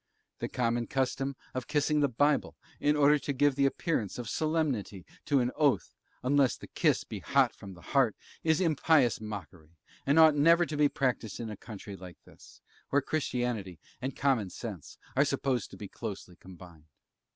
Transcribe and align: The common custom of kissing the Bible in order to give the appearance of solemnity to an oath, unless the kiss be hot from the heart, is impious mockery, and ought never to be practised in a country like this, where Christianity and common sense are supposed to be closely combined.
The 0.39 0.49
common 0.49 0.87
custom 0.87 1.35
of 1.53 1.67
kissing 1.67 1.99
the 1.99 2.07
Bible 2.07 2.55
in 2.79 2.95
order 2.95 3.19
to 3.19 3.31
give 3.33 3.53
the 3.53 3.67
appearance 3.67 4.17
of 4.17 4.27
solemnity 4.27 5.05
to 5.25 5.41
an 5.41 5.51
oath, 5.55 5.93
unless 6.23 6.57
the 6.57 6.65
kiss 6.65 7.03
be 7.03 7.19
hot 7.19 7.53
from 7.53 7.75
the 7.75 7.83
heart, 7.83 8.15
is 8.43 8.59
impious 8.61 9.21
mockery, 9.21 9.77
and 10.07 10.17
ought 10.17 10.33
never 10.35 10.65
to 10.65 10.75
be 10.75 10.89
practised 10.89 11.39
in 11.39 11.51
a 11.51 11.55
country 11.55 11.95
like 11.95 12.17
this, 12.25 12.61
where 12.89 13.03
Christianity 13.03 13.77
and 14.01 14.15
common 14.15 14.49
sense 14.49 14.97
are 15.15 15.23
supposed 15.23 15.69
to 15.69 15.77
be 15.77 15.87
closely 15.87 16.35
combined. 16.35 16.85